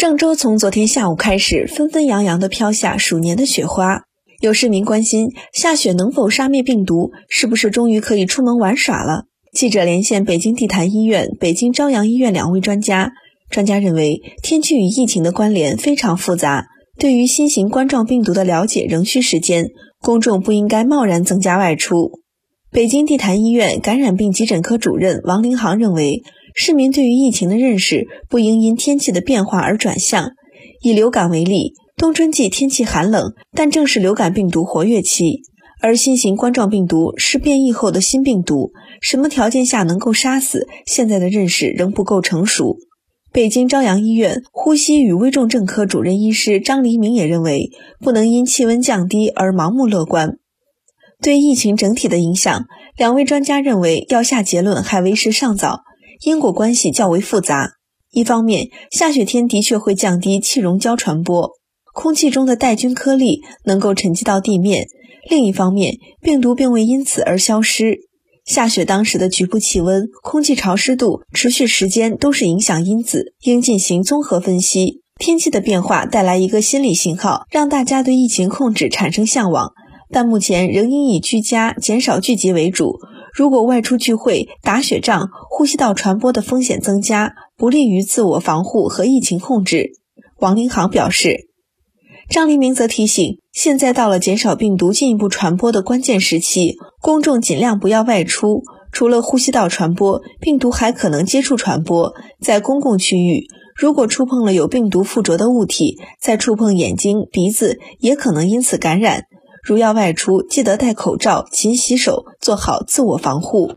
[0.00, 4.04] 郑州从昨天下午开始，纷纷扬扬地飘下鼠年的雪花。
[4.40, 7.10] 有市民关心，下雪能否杀灭病毒？
[7.28, 9.24] 是不是终于可以出门玩耍了？
[9.52, 13.12] 记者连线北京地坛医院、北京朝阳医院两位专家，
[13.50, 19.66] 专家认为，天气与疫情的关联非常复杂，对于新型冠状病毒的了解仍需时间，
[20.00, 22.12] 公众不应该贸然增加外出。
[22.72, 26.22] 北京地坛医院感染病急诊科主任王林航认为。
[26.54, 30.32] 市民对于疫情的认识不应因天气的变化而转向。
[30.82, 35.42] 以流感为例，冬春季天气寒冷，但正是流感病毒活跃期，
[35.80, 40.66] 而新型冠状病毒是变异后的新病毒，什么条件下能够杀死？
[40.86, 42.78] 现在的认识仍不够成熟。
[43.32, 47.70] 北京朝阳医院呼吸与危重症科主任医师张黎明也认为，
[48.00, 50.38] 不能因气温降低而盲目乐观。
[51.22, 52.64] 对疫情整体的影响，
[52.96, 55.82] 两位专家认为要下结论还为时尚早。
[56.22, 57.72] 因果关系较为复杂。
[58.12, 61.52] 一方面，下雪天的确会降低气溶胶传播，
[61.94, 64.84] 空气中的带菌颗粒能够沉积到地面；
[65.28, 67.98] 另一方面，病毒并未因此而消失。
[68.44, 75.02] 下雪当时的局部气温、空气潮湿度、持续时间都是影响因子，应进行综合分析。
[75.20, 79.70] 天气的变化带来一个心理信号，让大家对疫情控制产生向往，
[80.10, 82.98] 但目前仍应以居家、减少聚集为主。
[83.32, 89.92] 如果外出聚会、打雪仗，呼吸道传播的风险增加，不利于自我防护和疫情控制。
[90.38, 91.48] 王林航表示，
[92.28, 98.62] 张黎明则提醒，现在到了减少病毒进一步传播的关键时期，公众尽量不要外出。
[98.92, 102.12] 除了呼吸道传播，病毒还可能接触传播。
[102.40, 109.26] 在公共区域，如果触碰了有病毒附着的物体，再触碰眼睛、鼻子，也可能因此感染。
[109.62, 113.74] 如要外出，记得戴口罩、勤洗手，做好自我防护。